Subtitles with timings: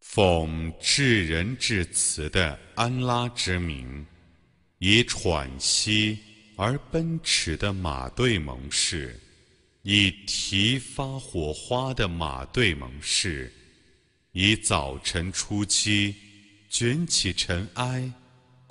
[0.00, 4.04] 奉至仁至慈的安拉之名，
[4.78, 6.18] 以喘息
[6.56, 9.16] 而奔驰的马队盟誓，
[9.82, 13.52] 以提发火花的马队盟誓，
[14.32, 16.16] 以早晨初期
[16.68, 18.12] 卷起尘埃。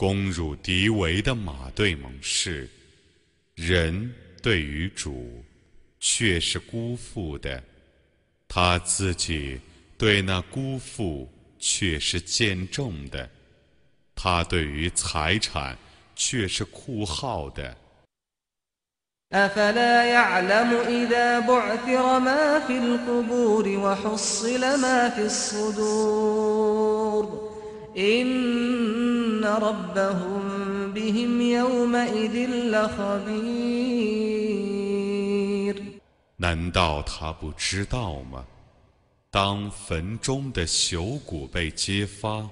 [0.05, 2.69] 攻入敌围的马队猛士，
[3.55, 5.41] 人对于主，
[6.01, 7.55] 却是辜负的；
[8.49, 9.57] 他自己
[9.97, 13.25] 对那辜负，却是见重的；
[14.13, 15.77] 他对于财产，
[16.17, 17.73] 却是酷耗的。
[27.95, 29.39] 难
[36.71, 38.43] 道他不知道吗？
[39.29, 42.49] 当坟中的朽骨被揭发，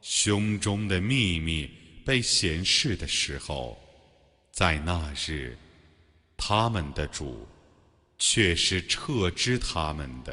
[0.00, 1.68] 胸中的秘密
[2.06, 3.76] 被显示的时候，
[4.52, 5.58] 在那日，
[6.36, 7.44] 他们的主
[8.16, 10.32] 却是撤之他们的。